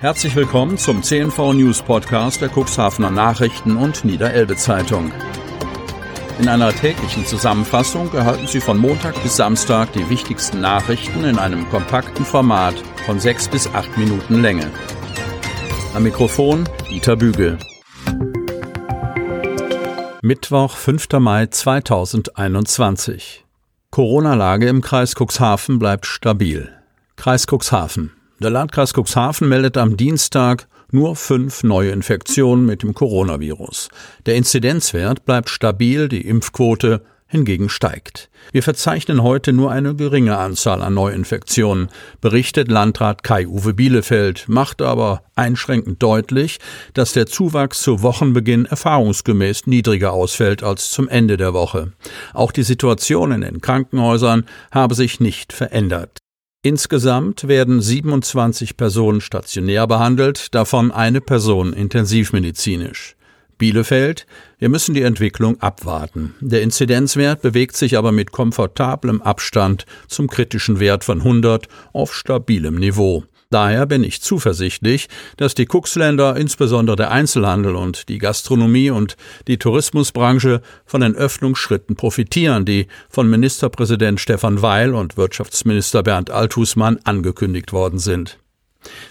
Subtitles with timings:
[0.00, 5.12] Herzlich willkommen zum CNV News Podcast der Cuxhavener Nachrichten und Niederelbe Zeitung.
[6.38, 11.68] In einer täglichen Zusammenfassung erhalten Sie von Montag bis Samstag die wichtigsten Nachrichten in einem
[11.68, 14.70] kompakten Format von sechs bis acht Minuten Länge.
[15.92, 17.58] Am Mikrofon Dieter Bügel.
[20.22, 21.08] Mittwoch, 5.
[21.18, 23.44] Mai 2021.
[23.90, 26.72] Corona-Lage im Kreis Cuxhaven bleibt stabil.
[27.16, 28.12] Kreis Cuxhaven.
[28.42, 33.90] Der Landkreis Cuxhaven meldet am Dienstag nur fünf neue Infektionen mit dem Coronavirus.
[34.24, 38.30] Der Inzidenzwert bleibt stabil, die Impfquote hingegen steigt.
[38.50, 41.90] Wir verzeichnen heute nur eine geringe Anzahl an Neuinfektionen,
[42.22, 46.60] berichtet Landrat Kai-Uwe Bielefeld, macht aber einschränkend deutlich,
[46.94, 51.92] dass der Zuwachs zu Wochenbeginn erfahrungsgemäß niedriger ausfällt als zum Ende der Woche.
[52.32, 56.19] Auch die Situation in den Krankenhäusern habe sich nicht verändert.
[56.62, 63.16] Insgesamt werden 27 Personen stationär behandelt, davon eine Person intensivmedizinisch.
[63.56, 64.26] Bielefeld,
[64.58, 66.34] wir müssen die Entwicklung abwarten.
[66.40, 72.74] Der Inzidenzwert bewegt sich aber mit komfortablem Abstand zum kritischen Wert von 100 auf stabilem
[72.74, 73.24] Niveau.
[73.52, 79.16] Daher bin ich zuversichtlich, dass die Kuxländer, insbesondere der Einzelhandel und die Gastronomie und
[79.48, 87.00] die Tourismusbranche von den Öffnungsschritten profitieren, die von Ministerpräsident Stefan Weil und Wirtschaftsminister Bernd Althusmann
[87.02, 88.38] angekündigt worden sind.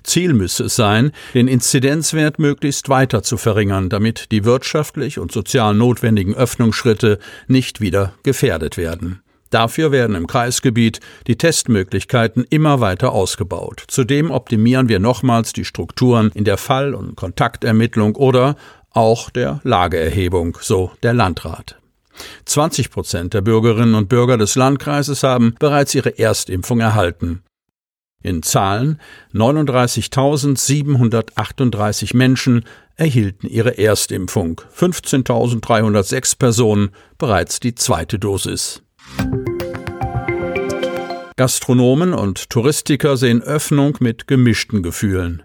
[0.03, 5.75] Ziel müsse es sein, den Inzidenzwert möglichst weiter zu verringern, damit die wirtschaftlich und sozial
[5.75, 9.21] notwendigen Öffnungsschritte nicht wieder gefährdet werden.
[9.49, 13.83] Dafür werden im Kreisgebiet die Testmöglichkeiten immer weiter ausgebaut.
[13.87, 18.55] Zudem optimieren wir nochmals die Strukturen in der Fall- und Kontaktermittlung oder
[18.91, 21.77] auch der Lageerhebung, so der Landrat.
[22.45, 27.43] 20 Prozent der Bürgerinnen und Bürger des Landkreises haben bereits ihre Erstimpfung erhalten.
[28.21, 28.99] In Zahlen
[29.33, 32.65] 39.738 Menschen
[32.97, 38.83] erhielten ihre Erstimpfung, 15.306 Personen bereits die zweite Dosis.
[41.35, 45.43] Gastronomen und Touristiker sehen Öffnung mit gemischten Gefühlen.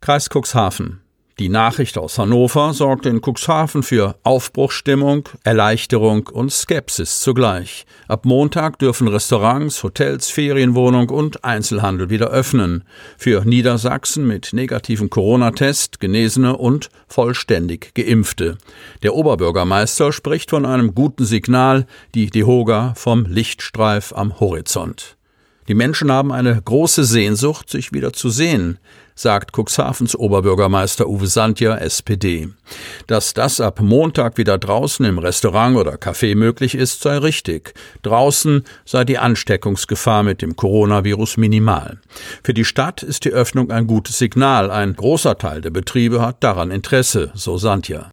[0.00, 1.00] Kreis Cuxhaven.
[1.38, 7.86] Die Nachricht aus Hannover sorgte in Cuxhaven für Aufbruchsstimmung, Erleichterung und Skepsis zugleich.
[8.06, 12.84] Ab Montag dürfen Restaurants, Hotels, Ferienwohnung und Einzelhandel wieder öffnen.
[13.16, 18.58] Für Niedersachsen mit negativem Corona-Test, Genesene und vollständig Geimpfte.
[19.02, 25.16] Der Oberbürgermeister spricht von einem guten Signal, die Dehoga vom Lichtstreif am Horizont.
[25.68, 28.78] Die Menschen haben eine große Sehnsucht, sich wieder zu sehen,
[29.14, 32.48] sagt Cuxhavens Oberbürgermeister Uwe Sandja, SPD.
[33.06, 37.74] Dass das ab Montag wieder draußen im Restaurant oder Café möglich ist, sei richtig.
[38.02, 41.98] Draußen sei die Ansteckungsgefahr mit dem Coronavirus minimal.
[42.42, 44.70] Für die Stadt ist die Öffnung ein gutes Signal.
[44.70, 48.10] Ein großer Teil der Betriebe hat daran Interesse, so Sandja.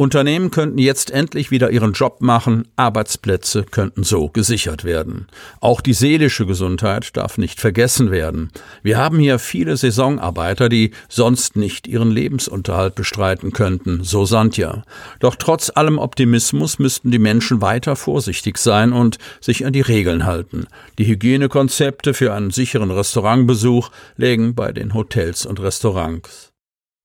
[0.00, 5.26] Unternehmen könnten jetzt endlich wieder ihren Job machen, Arbeitsplätze könnten so gesichert werden.
[5.60, 8.50] Auch die seelische Gesundheit darf nicht vergessen werden.
[8.82, 14.84] Wir haben hier viele Saisonarbeiter, die sonst nicht ihren Lebensunterhalt bestreiten könnten, so Sandja.
[15.18, 20.24] Doch trotz allem Optimismus müssten die Menschen weiter vorsichtig sein und sich an die Regeln
[20.24, 20.66] halten.
[20.96, 26.49] Die Hygienekonzepte für einen sicheren Restaurantbesuch legen bei den Hotels und Restaurants.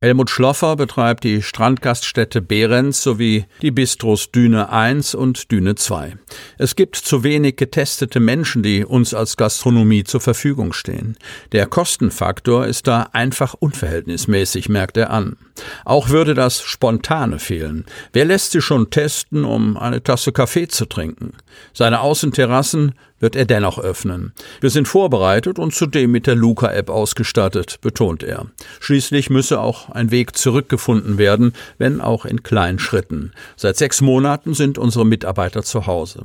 [0.01, 6.17] Helmut Schloffer betreibt die Strandgaststätte Behrens sowie die Bistros Düne 1 und Düne 2.
[6.57, 11.17] Es gibt zu wenig getestete Menschen, die uns als Gastronomie zur Verfügung stehen.
[11.53, 15.38] Der Kostenfaktor ist da einfach unverhältnismäßig, merkt er an.
[15.86, 17.86] Auch würde das Spontane fehlen.
[18.14, 21.34] Wer lässt sich schon testen, um eine Tasse Kaffee zu trinken?
[21.74, 24.34] Seine Außenterrassen wird er dennoch öffnen.
[24.60, 28.48] Wir sind vorbereitet und zudem mit der Luca-App ausgestattet, betont er.
[28.80, 33.32] Schließlich müsse auch ein Weg zurückgefunden werden, wenn auch in kleinen Schritten.
[33.56, 36.24] Seit sechs Monaten sind unsere Mitarbeiter zu Hause.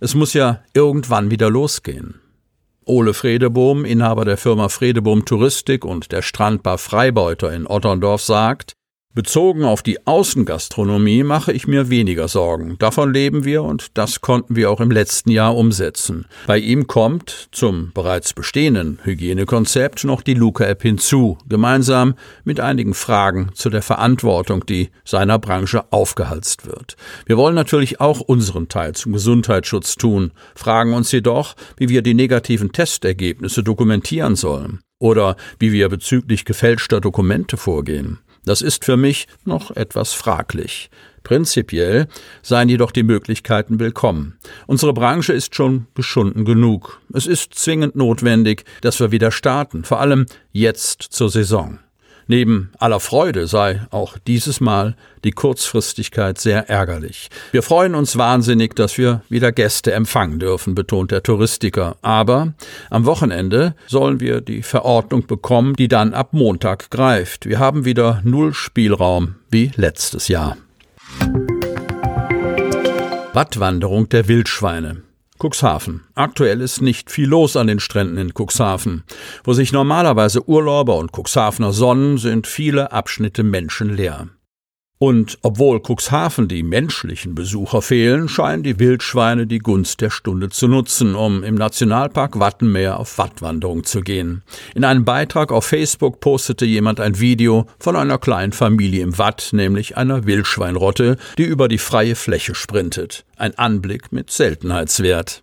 [0.00, 2.20] Es muss ja irgendwann wieder losgehen.
[2.86, 8.76] Ole Fredebohm, Inhaber der Firma Fredebohm Touristik und der Strandbar Freibeuter in Otterndorf, sagt,
[9.14, 12.74] Bezogen auf die Außengastronomie mache ich mir weniger Sorgen.
[12.80, 16.26] Davon leben wir und das konnten wir auch im letzten Jahr umsetzen.
[16.48, 23.50] Bei ihm kommt zum bereits bestehenden Hygienekonzept noch die Luca-App hinzu, gemeinsam mit einigen Fragen
[23.54, 26.96] zu der Verantwortung, die seiner Branche aufgehalst wird.
[27.24, 32.14] Wir wollen natürlich auch unseren Teil zum Gesundheitsschutz tun, fragen uns jedoch, wie wir die
[32.14, 38.18] negativen Testergebnisse dokumentieren sollen oder wie wir bezüglich gefälschter Dokumente vorgehen.
[38.44, 40.90] Das ist für mich noch etwas fraglich.
[41.22, 42.06] Prinzipiell
[42.42, 44.38] seien jedoch die Möglichkeiten willkommen.
[44.66, 47.00] Unsere Branche ist schon geschunden genug.
[47.14, 51.78] Es ist zwingend notwendig, dass wir wieder starten, vor allem jetzt zur Saison.
[52.26, 57.28] Neben aller Freude sei auch dieses Mal die Kurzfristigkeit sehr ärgerlich.
[57.52, 61.96] Wir freuen uns wahnsinnig, dass wir wieder Gäste empfangen dürfen, betont der Touristiker.
[62.02, 62.54] Aber
[62.90, 67.46] am Wochenende sollen wir die Verordnung bekommen, die dann ab Montag greift.
[67.46, 70.56] Wir haben wieder null Spielraum wie letztes Jahr.
[73.32, 75.03] Wattwanderung der Wildschweine.
[75.38, 76.02] Cuxhaven.
[76.14, 79.02] Aktuell ist nicht viel los an den Stränden in Cuxhaven.
[79.42, 84.28] Wo sich normalerweise Urlauber und Cuxhavener sonnen, sind viele Abschnitte menschenleer.
[84.98, 90.68] Und obwohl Cuxhaven die menschlichen Besucher fehlen, scheinen die Wildschweine die Gunst der Stunde zu
[90.68, 94.42] nutzen, um im Nationalpark Wattenmeer auf Wattwanderung zu gehen.
[94.74, 99.48] In einem Beitrag auf Facebook postete jemand ein Video von einer kleinen Familie im Watt,
[99.52, 103.24] nämlich einer Wildschweinrotte, die über die freie Fläche sprintet.
[103.36, 105.42] Ein Anblick mit Seltenheitswert.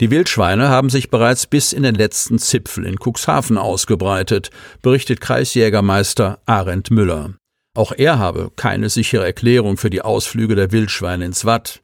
[0.00, 4.50] Die Wildschweine haben sich bereits bis in den letzten Zipfel in Cuxhaven ausgebreitet,
[4.82, 7.34] berichtet Kreisjägermeister Arendt Müller.
[7.76, 11.82] Auch er habe keine sichere Erklärung für die Ausflüge der Wildschweine ins Watt.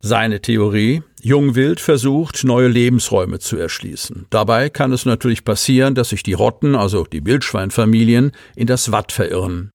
[0.00, 4.26] Seine Theorie, Jungwild versucht, neue Lebensräume zu erschließen.
[4.28, 9.12] Dabei kann es natürlich passieren, dass sich die Rotten, also die Wildschweinfamilien, in das Watt
[9.12, 9.70] verirren.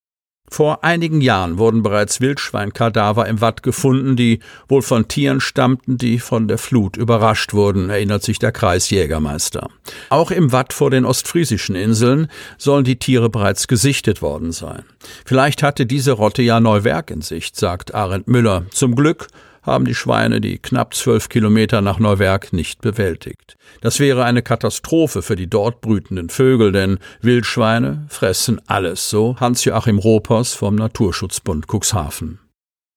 [0.49, 6.19] Vor einigen Jahren wurden bereits Wildschweinkadaver im Watt gefunden, die wohl von Tieren stammten, die
[6.19, 9.69] von der Flut überrascht wurden, erinnert sich der Kreisjägermeister.
[10.09, 14.83] Auch im Watt vor den ostfriesischen Inseln sollen die Tiere bereits gesichtet worden sein.
[15.25, 18.65] Vielleicht hatte diese Rotte ja Neuwerk in Sicht, sagt Arendt Müller.
[18.71, 19.27] Zum Glück
[19.69, 23.55] haben die Schweine die knapp zwölf Kilometer nach Neuwerk nicht bewältigt.
[23.81, 29.99] Das wäre eine Katastrophe für die dort brütenden Vögel, denn Wildschweine fressen alles, so Hans-Joachim
[29.99, 32.39] Ropers vom Naturschutzbund Cuxhaven.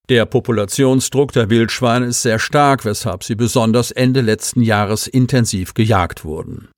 [0.09, 6.25] Der Populationsdruck der Wildschweine ist sehr stark, weshalb sie besonders Ende letzten Jahres intensiv gejagt
[6.25, 6.69] wurden.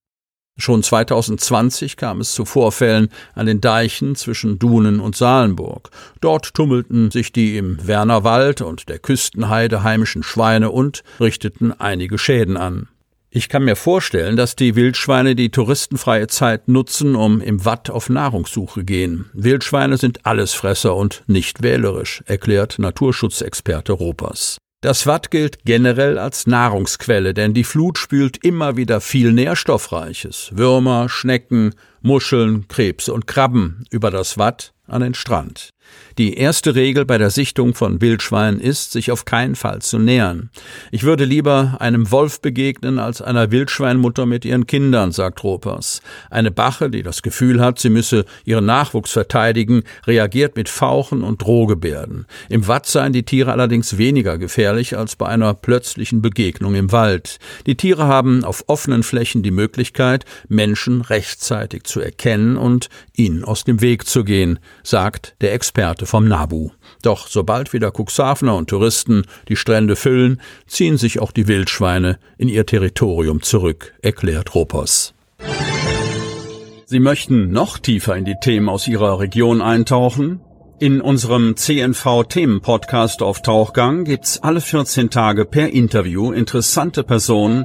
[0.56, 5.90] Schon 2020 kam es zu Vorfällen an den Deichen zwischen Dunen und Salenburg.
[6.20, 12.56] Dort tummelten sich die im Wernerwald und der Küstenheide heimischen Schweine und richteten einige Schäden
[12.56, 12.88] an.
[13.30, 18.08] Ich kann mir vorstellen, dass die Wildschweine die touristenfreie Zeit nutzen, um im Watt auf
[18.08, 19.28] Nahrungssuche gehen.
[19.32, 24.58] Wildschweine sind Allesfresser und nicht wählerisch, erklärt Naturschutzexperte Ropers.
[24.84, 31.08] Das Watt gilt generell als Nahrungsquelle, denn die Flut spült immer wieder viel Nährstoffreiches, Würmer,
[31.08, 33.86] Schnecken, Muscheln, Krebse und Krabben.
[33.88, 35.74] Über das Watt an den Strand.
[36.18, 40.50] Die erste Regel bei der Sichtung von Wildschweinen ist, sich auf keinen Fall zu nähern.
[40.92, 46.02] Ich würde lieber einem Wolf begegnen als einer Wildschweinmutter mit ihren Kindern, sagt Ropers.
[46.30, 51.42] Eine Bache, die das Gefühl hat, sie müsse ihren Nachwuchs verteidigen, reagiert mit Fauchen und
[51.42, 52.26] Drohgebärden.
[52.48, 57.38] Im Watt seien die Tiere allerdings weniger gefährlich als bei einer plötzlichen Begegnung im Wald.
[57.66, 63.64] Die Tiere haben auf offenen Flächen die Möglichkeit, Menschen rechtzeitig zu erkennen und ihnen aus
[63.64, 66.70] dem Weg zu gehen, sagt der Experte vom NABU.
[67.02, 72.48] Doch sobald wieder Cuxhavener und Touristen die Strände füllen, ziehen sich auch die Wildschweine in
[72.48, 75.14] ihr Territorium zurück, erklärt Ropos.
[76.86, 80.40] Sie möchten noch tiefer in die Themen aus Ihrer Region eintauchen?
[80.80, 87.64] In unserem CNV-Themen-Podcast auf Tauchgang gibt's alle 14 Tage per Interview interessante Personen,